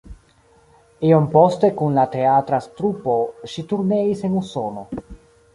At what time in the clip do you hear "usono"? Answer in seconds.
4.45-4.89